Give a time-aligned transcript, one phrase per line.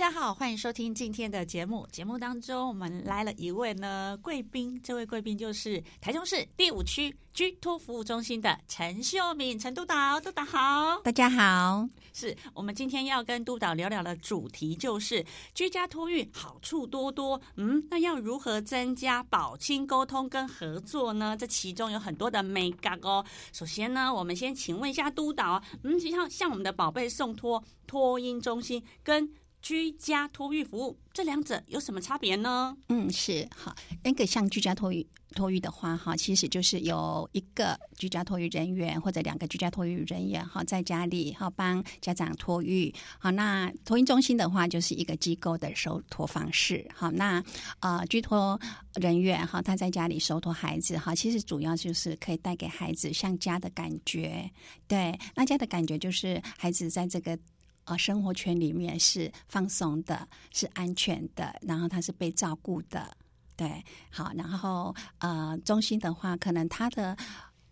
[0.00, 1.86] 大家好，欢迎收听今天的节目。
[1.92, 10.18] 节目当中，我们来了一位呢贵宾，这位贵宾就是台中市第五区居托服务中心的陈秀敏陈督导。
[10.18, 11.86] 督导好，大家好。
[12.14, 17.38] 是我们今天要跟督导聊聊的主题就是居家托育好处多多。
[17.56, 21.36] 嗯，那要如何增加保亲沟通跟合作呢？
[21.38, 23.22] 这其中有很多的美感哦。
[23.52, 29.30] 首先呢，我们先请问一下督导，嗯，就像像我们的宝贝送托托婴中心跟
[29.62, 32.76] 居家托育服务这两者有什么差别呢？
[32.88, 42.92] 嗯，是好，那个像居家托育托育的话，哈，其实就是有一个居家托育人员或者两个居家托育人员，哈，在家里哈帮家长托育。
[43.18, 46.88] 好，那托育中心的话，就是一个机构的收托方式。
[46.94, 47.42] 好，那
[47.80, 48.58] 呃，居托
[48.94, 54.50] 人员哈，他在家里收托孩子，哈，其实主要就是可以带给孩子像家的感觉。
[54.88, 57.38] 对，那家的感觉就是孩子在这个。
[57.84, 63.16] 呃，生活圈里面是放松的，是安全的，然后他是被照顾的，
[63.56, 67.16] 对，好，然后呃，中心的话，可能他的。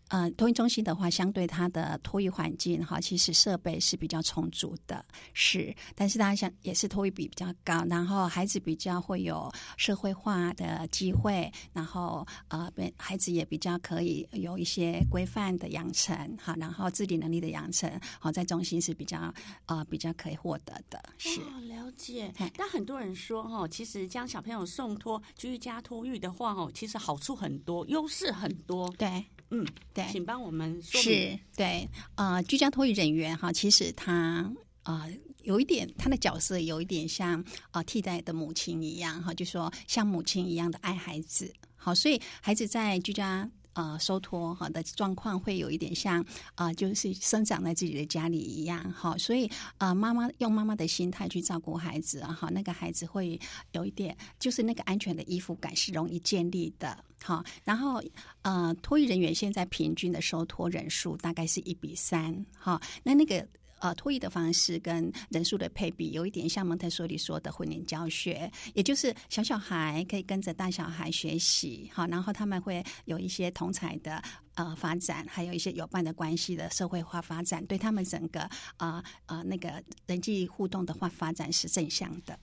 [0.09, 5.75] 呃，托育中心的话，相对它的托育环境哈，其实设备是比较充足的，是。
[5.95, 19.33] 但是大家想，也是托育比比较高，然后孩子比较会有社会化的机会，然后呃，孩子也比较可以有一些规范的养成，好，然后自理能力的养成，好，在中心是比较
[19.67, 21.41] 呃比较可以获得的，是。
[21.41, 22.33] 哦，了解。
[22.57, 29.25] 但很多人说哈，其实将小朋友送托居家托育的话哦，其实好处很多，优势很多，对。
[29.51, 31.01] 嗯，对，请帮我们说。
[31.01, 34.51] 是，对，呃，居家托育人员哈，其实他
[34.83, 35.09] 呃
[35.43, 43.51] 有一点，他的角色有一点像呃替代的母亲一样哈，就说像母亲一样的爱孩子，好，所以孩子在居家。
[43.79, 46.21] 呃，收托哈的状况会有一点像
[46.57, 53.39] 啊、呃，就是生长在自己的家里一样哈，所以啊，妈、妈用妈妈的心态去照顾孩子哈，那个孩子会
[53.71, 57.45] 有一点，就是那个安全的依附感是容易建立的哈。
[57.63, 58.03] 然后
[58.43, 63.47] 呃，托育人员现在平均的收托人数大概是一比三哈，那那个。
[63.81, 74.23] 呃，托育的方式跟人数的配比有一点像蒙特梭利说的混龄教学，也就是小小孩可以跟着大小孩学习，好，然后他们会有一些同才的
[74.55, 78.41] 呃发展，还有一些友伴的关系的社会化发展，对他们整个
[78.77, 82.39] 啊啊、呃呃、那个人际互动的话发展是正向的。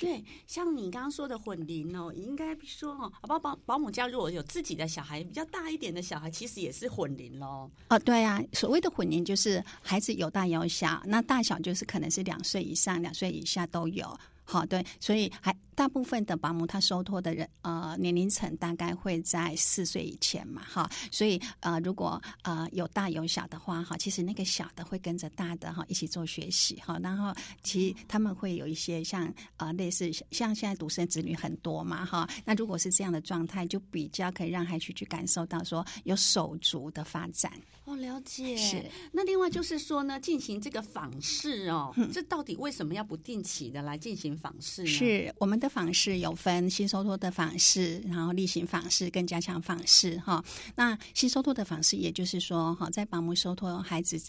[0.00, 7.70] 对，像你刚刚说的混龄哦，应该说哦，保保保姆家如果有自己的小孩，比较大一点的小孩，其实也是混龄喽。
[7.88, 14.18] 哦，对啊，所谓的混龄就是孩子有大有小，那大小就是可能是两岁以上、两岁以下都有。
[14.44, 27.32] 好，对，所以还大部分的保姆他收托的人，呃，年龄层大概会在四岁以前嘛，哈，所以呃，如果呃有大有小的话，哈，其实那个小的会跟着大的哈一起做学习，哈，然后
[27.62, 37.52] 其实他们会有一些像呃类似像现在独生子女很多嘛，哈，那如果是这样的状态，就比较可以让孩子去感受到说有手足的发展。
[37.84, 38.56] 哦，了解。
[38.56, 38.84] 是。
[39.12, 44.36] 那另外就是说呢，进行这个访视哦，嗯，这到底为什么要不定期的来进行？
[44.36, 50.44] 访视呢是我们的访视有分新收托的访视，然后例行访视跟加强访视哈。
[50.74, 54.20] 那新收托的访视，也就是说哈，在保姆收托孩子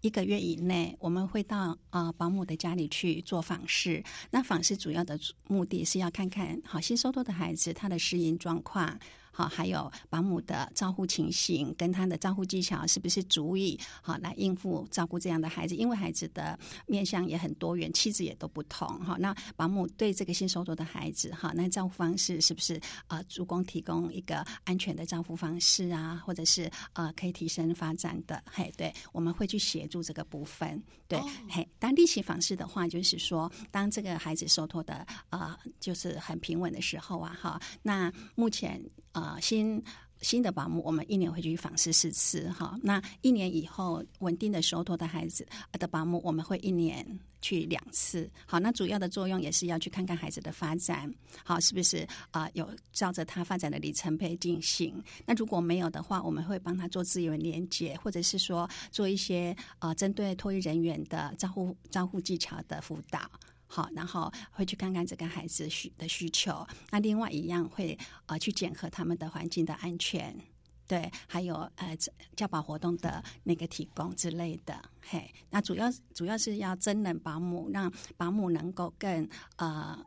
[0.00, 4.02] 一个月以内，我们会到呃保姆的家里去做访视。
[4.30, 5.18] 那访视主要的
[5.48, 8.98] 目的是要看看好新收托的孩子他的适应状况。
[9.36, 15.74] 好，还有保姆的照护情形跟他的照护技巧是不是足以好来应付照顾这样的孩子？
[15.74, 16.56] 因为孩子的
[16.86, 18.86] 面向也很多元，气质也都不同。
[19.04, 26.22] 哈，那保姆对这个新收托的孩子，哈，那照顾方式是不是呃，足供提供一个安全的照顾方式啊？
[26.24, 28.40] 或者是呃，可以提升发展的？
[28.48, 30.80] 嘿，对，我们会去协助这个部分。
[31.08, 38.80] 对，哦、嘿，当例行访视的话，就是说，当这个孩子收托的呃，就是很平稳的时候啊，哈，那目前。
[39.14, 39.82] 啊、呃，新
[40.20, 42.78] 新的保姆，我们一年会去访视四次哈。
[42.82, 47.06] 那一年以后稳定的收托的孩子的保姆，我们会一年
[47.42, 48.30] 去两次。
[48.46, 51.12] 好，那主要的作用也是要去看看孩子的发展，
[51.44, 55.02] 好，是不是啊、有照着他发展的里程碑进行。
[55.26, 63.20] 那如果没有的话，我们会帮他做资源连结，或者是说做一些啊、呃，针对托育人员的照护照护技巧的辅导。
[63.74, 66.64] 好，然后会去看看这个孩子需的需求。
[66.92, 70.32] 那另外一样会呃去检核他们的环境的安全。
[70.86, 71.96] 对，还有呃
[72.36, 79.98] 教保活动的那个提供之类的，嘿，那主要主要是要真人保姆，让保姆能够更呃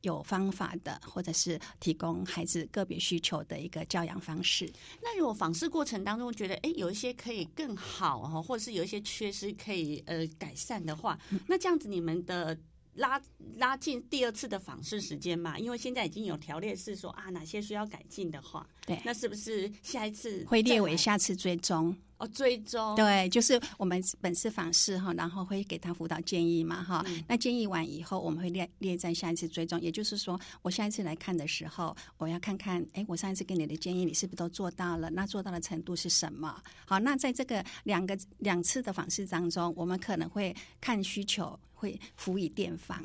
[0.00, 4.68] 有方法的，或者是提供孩子个别需求的一个教养方式。
[5.00, 12.58] 那如果访视过程当中觉得哎有一些可以更好哈，或者是有一些缺失可以呃改善的话，嗯、那这样子你们的。
[12.94, 13.20] 拉
[13.56, 21.96] 拉近第二次的访视时间嘛，因为现在已经有条列是说啊，哪些需要改进的话，对，那是不是下一次会列为下次追踪？
[22.22, 35.10] 哦，追踪，对，就是我们本次访视哈，然后会给他辅导建议嘛哈，嗯、那建议完以后，我们会列列在下一次追踪，也就是说，我下一次来看的时候，我要看看，哎，我上一次给你的建议，你是不是都做到了？
[35.10, 36.62] 那做到的程度是什么？
[36.86, 41.58] 好，那在这个两个两次的访视当中，我们可能会看需求。
[41.82, 43.02] 会辅以电访，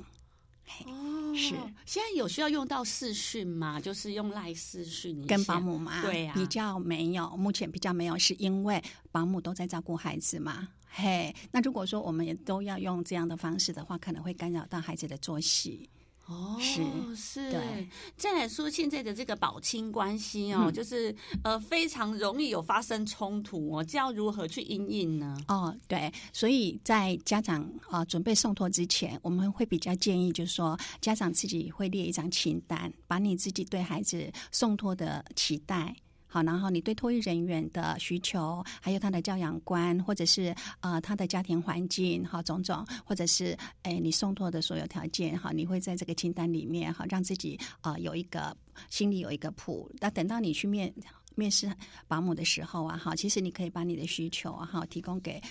[0.86, 1.56] 哦，是
[1.86, 3.80] 现在有需要用到视讯吗？
[3.80, 6.02] 就是用赖视讯跟保姆吗？
[6.02, 10.68] 对呀、啊，比较没有，目前比较没有，是因为保姆都在照顾孩子嘛。
[10.90, 15.88] 嘿，那如果说我们也都要用这样的方式的话，可能会干扰到孩子的作息。
[16.28, 16.84] 哦，是
[17.16, 17.88] 是，对。
[18.18, 25.38] 再来说现在的这个保亲关系哦，嗯、就是呃非常容易有发生冲突哦，这要如何去应应呢？
[25.48, 35.96] 哦，对，所以在家长啊、呃、准备送托之前，我们会比较建议，就是说家长自己会列一张清单，把你自己对孩子送托的期待。
[36.28, 48.56] 好，然后你对托育人员的需求，还有他的教养观，或者是呃他的家庭环境，好种种，或者是诶你送托的所有条件，好，你会在这个清单里面，好让自己呃有一个
[48.90, 49.90] 心里有一个谱。
[50.00, 50.94] 那等到你去面
[51.36, 51.72] 面试
[52.08, 55.42] 保姆的时候啊，好，其实你可以把你的需求哈提供给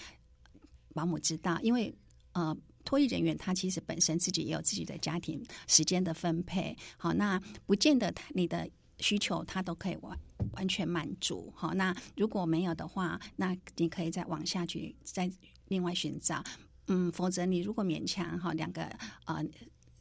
[0.94, 1.92] 保姆知道，因为
[2.32, 8.68] 呃托育人员他其实本身自己也有自己的家庭时间的分配，好，那不见得他你的。
[8.98, 10.18] 需求他都可以完
[10.52, 15.30] 完全满足，好，那如果没有的话，那你可以再往下去再
[15.68, 16.42] 另外寻找，
[16.88, 18.82] 嗯，否则你如果勉强哈两个
[19.24, 19.44] 呃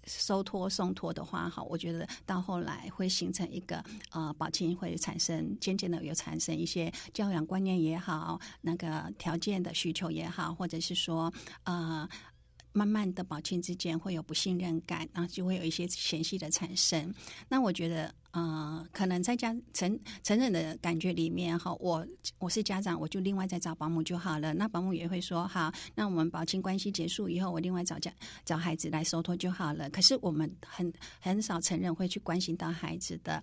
[0.06, 11.34] 收托送托的话，哈，我觉得到后来会形成一个呃保亲会产生渐渐的有产生一些教养观念也好，那个条件的需求也好，或者是说
[11.64, 12.08] 呃。
[12.75, 17.13] 慢慢的，保亲之间会有不信任感，然后就会有一些嫌隙的产生。
[17.48, 22.06] 那我觉得，呃，可能在家成成人的感觉里面哈，我
[22.38, 24.54] 我是家长，我就另外再找保姆就好了。
[24.54, 28.12] 那保姆也会说，好，那我们保亲关系结束以后，我另外找家
[28.44, 29.89] 找孩子来收托就好了。
[29.89, 30.92] 可是我们很
[31.22, 33.42] 很少成人会去关心到孩子的。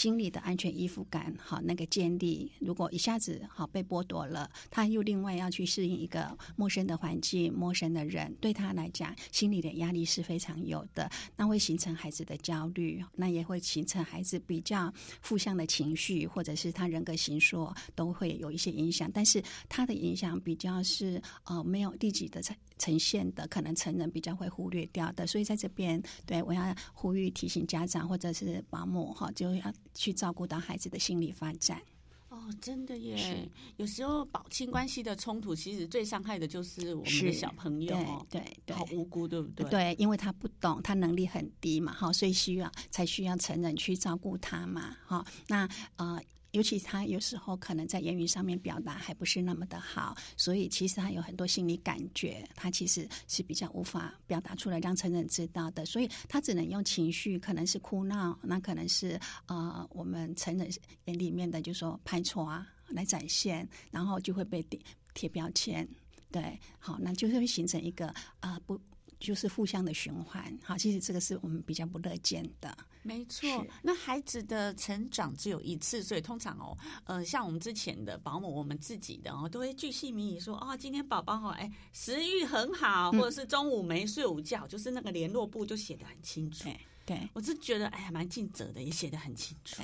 [0.00, 11.10] 心理的安全依附感，好，那个建立，如果一下子好被剥夺了，他又另外要去适应一个陌生的环境、陌生的人，对他来讲，心理的压力是非常有的。
[11.36, 19.10] 那会形成孩子的焦虑，那也会形成孩子比较负向的情绪，或者是他人格形塑都会有一些影响。
[19.12, 25.26] 但是他的影响比较是呃没有立即的呈呈现的，可能成人比较会忽略掉的。
[25.26, 29.70] 所以在这边，对我要呼吁提醒家长或者是保姆哈，就要。
[29.94, 31.80] 去照顾到孩子的心理发展
[32.28, 33.48] 哦，真的耶！
[33.76, 39.68] 有时候保亲关系的冲突，其实最伤害的就是我们的小朋友，对对，好无辜，对不对？
[39.68, 46.20] 对，因为他不懂，他能力很低嘛，哈，所以需要才需要成人去照顾他嘛，哈，那呃。
[46.52, 60.68] 尤其他有时候可能在言语上面表达还不是那么的好，所以其实他有很多心理感觉，他其实是比较无法表达出来让成人知道的，所以他只能用情绪，可能是哭闹，那可能是呃我们成人
[61.04, 64.80] 眼里面的就说拍错啊来展现，然后就会被贴
[65.14, 65.88] 贴标签，
[66.30, 68.80] 对，好，那就是会形成一个啊、不。
[69.20, 72.76] 就是互相的循环，好，其实这个是我们比较不乐见的。
[73.02, 86.64] 没错，那孩子的成长只有一次，所以通常哦，呃，像我们之前的保姆，我们自己的哦，都会巨细靡遗说，哦，今天宝宝哈，哎，食欲很好，或者是中午没睡午觉，嗯、就是那个联络簿就写的很清楚。
[86.64, 89.82] 对，对我是觉得，哎呀，蛮尽责的，也写的很清楚。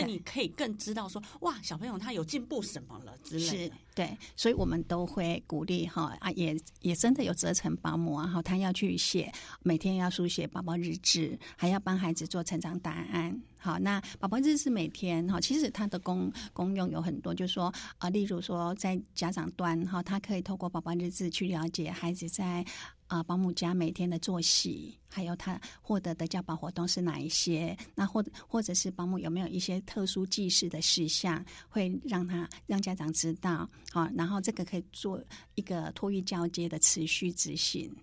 [0.00, 3.74] 那你可以更知道说，哇，小朋友他有进步什么了之类的。
[3.94, 13.40] 对，所以我们都会鼓励哈啊，也也真的有责成保姆啊，哈，他要去写，每天要书写宝宝日志，还要帮孩子做成长档案。
[13.56, 22.64] 好，那宝宝日志每天哈，其实它的功功用有很多，就是说啊，例如说在家长端哈，他可以透过宝宝日志去了解孩子在。
[23.06, 27.76] 啊，保姆家每天的作息，还有他获得的教保活动是哪一些？
[27.94, 33.68] 那或或者是保姆有没有一些特殊记事的事项，会让他让家长知道。
[33.92, 35.22] 好，然后这个可以做
[35.54, 37.94] 一个托育交接的持续执行。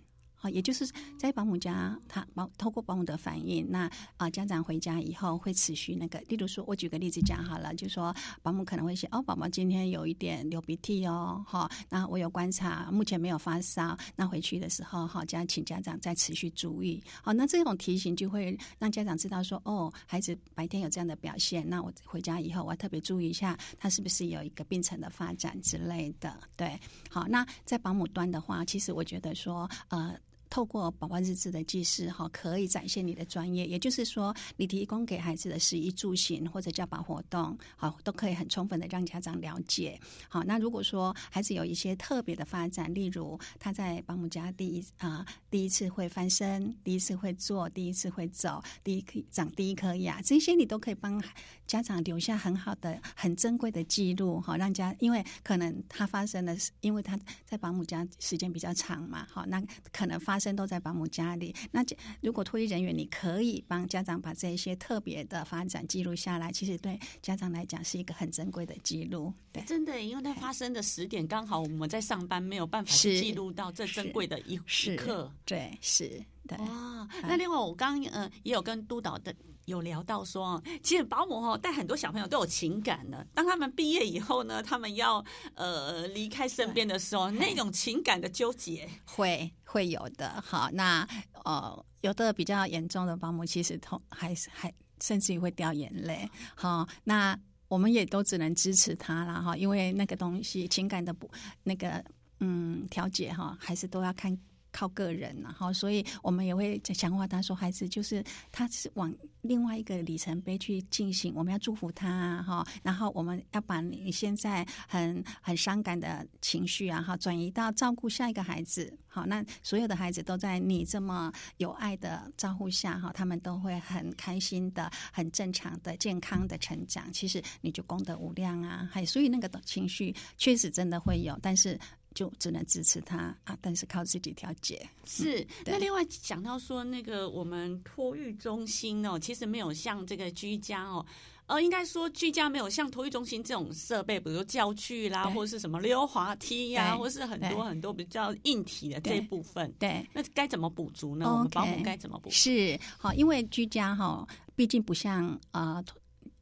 [0.44, 0.86] 好，也就是
[1.18, 30.14] 在保姆家，他保透过保姆的反应，那啊家长回家以后会持续那个，例如说，我举个例子讲好了，就说保姆可能会写哦，宝宝今天有一点流鼻涕哦，哈，那我有观察，目前没有发烧，那回去的时候哈，家请家长再持续注意，好，那这种提醒就会让家长知道说，哦，孩子白天有这样的表现，那我回家以后我要特别注意一下，他是不是有一个病程的发展之类的，对，好，那在保姆端的话，其实我觉得说，呃。
[30.54, 33.66] 透过宝宝日志的记事，哈，可以展现你的专业。
[33.66, 40.00] 也就是说，你提供给孩子的食衣住行或者教保活动，好，都可以很充分的让家长了解。
[40.28, 51.20] 好，那如果说孩子有一些特别的发展，例如他在保姆家第一啊、第一次会翻身，第一次会坐，第一次会走，第一颗长第一颗牙，这些你都可以帮
[51.66, 54.40] 家长留下很好的、很珍贵的记录。
[54.40, 60.43] 好，让家因为可能他发生的是，因为他在保姆家时间比较长嘛，好，那可能发生。
[60.52, 61.54] 都在保姆家里。
[61.70, 61.84] 那
[62.20, 69.32] 如果托育人员，你可以帮家长把这一些特别的发展记录下来，其实对家长来讲是一个很珍贵的记录。
[69.52, 75.32] 对，真的，因为它发生的时点刚好我们在上班，没有办法记录到这珍贵的一时刻。
[75.44, 76.20] 对，是。
[76.46, 76.58] 对。
[76.58, 79.34] 哇，那另外我刚嗯呃也有跟督导的。
[79.66, 83.26] 有聊到说，其实保姆哦带很多小朋友都有情感的。
[83.32, 85.24] 当他们毕业以后呢，他们要
[85.54, 90.38] 呃离开身边的时候，那种情感的纠结会会有的。
[90.42, 91.08] 好，那
[91.46, 94.70] 呃有的比较严重的保姆，其实同还是还
[95.00, 96.28] 甚至于会掉眼泪。
[96.54, 97.34] 好，那
[97.66, 101.26] 我们也都只能支持他了哈，因为那个东西情感的不
[101.62, 102.04] 那个
[102.40, 104.38] 嗯调节哈，还是都要看。
[104.74, 127.12] 靠个人，然后所以我们也会强化他说，孩子就是他是往另外一个里程碑去进行，我们要祝福他哈，然后我们要把你现在很很伤感的情绪啊哈转移到照顾下一个孩子，好，那所有的孩子都在你这么有爱的照顾下哈，他们都会很开心的、很正常的、健康的成长。
[127.12, 131.78] 其实你就功德无量啊，还所以那个情绪确实真的会有，但是。
[132.14, 134.88] 就只能支持他啊，但是靠自己调节。
[135.04, 141.04] 是，嗯、那另外讲到说，那个我们托育中心哦，其实没有像这个居家哦，
[141.46, 149.72] 呃，应该说居家没有像托育中心这种设备，比如说教具啦，或者是什么溜滑梯呀、啊，或是很多很多比较硬体的这一部分。
[149.78, 152.30] 对，对那该怎么补足呢我们保姆该怎么补？
[152.30, 155.74] 是好，因为居家哈，毕竟不像啊。
[155.76, 155.84] 呃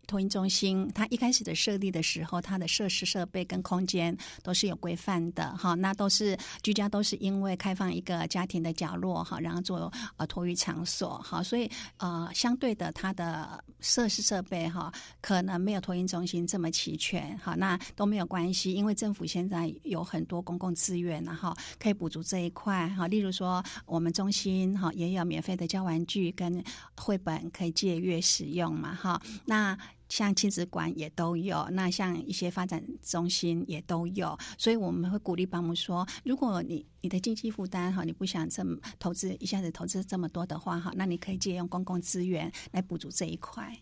[0.07, 5.75] 托婴中心，它一开始的设立的时候，它的设施设备跟空间都是有规范的哈。
[5.75, 17.55] 那都是居家，都是因为开放一个家庭的角落哈，然后做呃托育场所哈，所以呃相对的，它的设施设备哈，可能没有托婴中心这么齐全哈。
[17.55, 23.07] 那都没有关系，因为政府现在有很多公共资源，然后可以补足这一块哈。
[23.07, 26.63] 例如说，我们中心哈也有免费的教玩具跟
[26.97, 29.21] 绘本可以借阅使用嘛哈。
[29.45, 29.77] 那
[30.13, 43.75] 像亲子馆也都有，那像一些发展中心也都有，所以我们会鼓励保姆说，如果你你的经济负担哈，你不想这么投资一下子投资这么多的话哈，那你可以借用公共资源来补足这一块。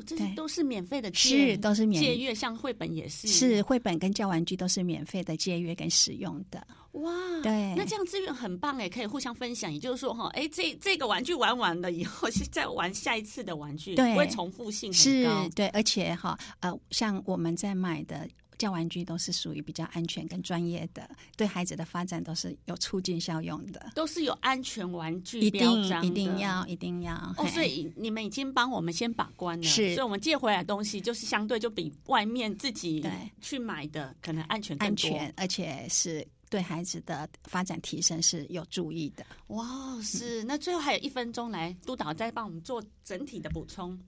[0.00, 6.66] 哦，这些都是免费的借，是都是免借阅，像绘本也是，是绘本跟教玩具都是免费的借阅跟使用的。
[6.92, 9.72] 哇，对，那这样资源很棒哎，可以互相分享。
[9.72, 15.44] 也就是说哈，哎，这这个玩具玩完了以后，再玩下一次的玩具，对，不会重复性很高。
[15.44, 18.28] 是，对，而且哈，呃，像我们在买的。
[18.60, 27.14] 教玩具都是属于比较安全跟专业的，对孩子的发展都是有促进效用的，都是有安全玩具一定一定要一定要。
[27.38, 33.02] 哦，所以你们已经帮我们先把关了，是，所以我们借回来的东西就是相对就比外面自己
[33.40, 39.24] 去买的可能安全，安全，而且是对孩子的发展提升是有注意的。
[39.46, 40.44] 哇，是。
[40.44, 43.98] 那最后还有一分钟，来督导再帮我们做整体的补充，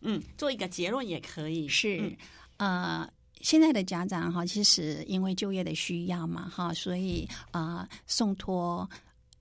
[0.00, 1.68] 嗯，做一个结论也可以。
[1.68, 2.16] 是，
[2.56, 3.10] 嗯、呃。
[3.42, 8.88] 现在的家长哈，其实因为就业的需要嘛哈，所以啊送托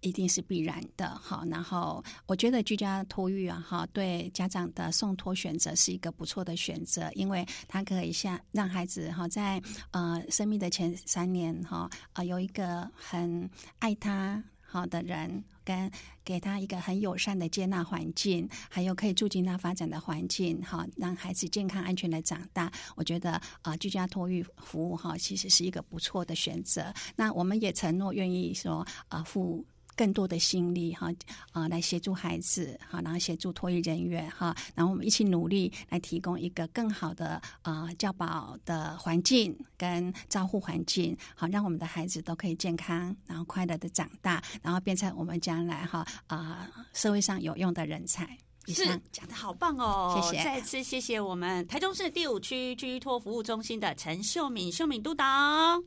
[0.01, 1.43] 一定是必然的哈。
[1.49, 15.43] 然后我觉得居家托育啊哈，对家长的送托选择是一个不错的选择，因为他可以像让孩子哈在呃生命的前三年哈啊有一个很爱他好的人。
[15.63, 15.89] 跟
[16.25, 22.69] 给他一个很友善的接纳环境，还有可以促进他发展的环境，好，让孩子健康安全的长大。
[22.95, 26.91] 我觉得啊、居家托育服务哈，其实是一个不错的选择。
[27.15, 29.63] 那我们也承诺愿意说啊，付
[29.95, 31.11] 更多的心力哈
[31.51, 48.37] 啊，来协助孩子哈，然后协助托育人员哈，然后我们一起努力来提供一个更好的啊教保的环境跟照护环境，好让我们的孩子都可以健康，然后快乐的长大，然后变成我们将来哈啊社会上有用的人才。
[48.73, 50.19] 是讲的好棒哦！
[50.23, 55.25] 谢谢，再次谢谢我们台中市第五区居托服务中心的陈秀敏秀敏督导，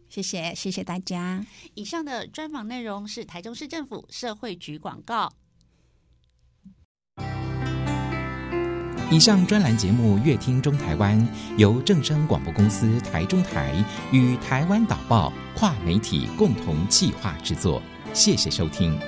[0.08, 1.44] 谢谢谢谢大家。
[1.74, 5.32] 以上的专访内容是台中市政府社会局广告。
[9.10, 11.16] 以上专栏节目《乐听中台湾》
[11.56, 13.72] 由正声广播公司台中台
[14.10, 17.80] 与台湾导报跨媒体共同企划制作，
[18.12, 18.98] 谢谢收听。